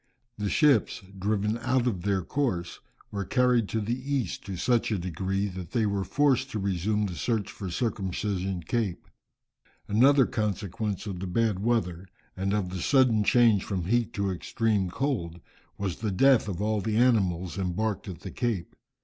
The 0.39 0.49
ships, 0.49 1.03
driven 1.19 1.59
out 1.59 1.85
of 1.85 2.01
their 2.01 2.23
course, 2.23 2.79
were 3.11 3.23
carried 3.23 3.69
to 3.69 3.79
the 3.79 3.93
east, 4.15 4.43
to 4.47 4.57
such 4.57 4.89
a 4.91 4.97
degree 4.97 5.45
that 5.49 5.73
they 5.73 5.85
were 5.85 6.03
forced 6.03 6.49
to 6.49 6.59
resume 6.59 7.05
the 7.05 7.13
search 7.13 7.51
for 7.51 7.69
Circumcision 7.69 8.63
Cape. 8.63 9.07
Another 9.87 10.25
consequence 10.25 11.05
of 11.05 11.19
the 11.19 11.27
bad 11.27 11.59
weather, 11.59 12.07
and 12.35 12.51
of 12.51 12.71
the 12.71 12.81
sudden 12.81 13.23
change 13.23 13.63
from 13.63 13.83
heat 13.85 14.11
to 14.13 14.31
extreme 14.31 14.89
cold 14.89 15.39
was 15.77 15.97
the 15.97 16.09
death 16.09 16.47
of 16.47 16.63
all 16.63 16.81
the 16.81 16.97
animals 16.97 17.59
embarked 17.59 18.07
at 18.07 18.21
the 18.21 18.31
Cape. 18.31 18.75